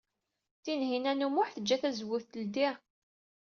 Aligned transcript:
Tinhinan 0.63 1.25
u 1.25 1.29
Muḥ 1.29 1.47
tejja 1.55 1.77
tazewwut 1.81 2.25
teldey. 2.31 2.75